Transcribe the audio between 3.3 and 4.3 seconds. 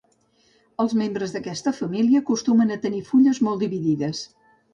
molt dividides.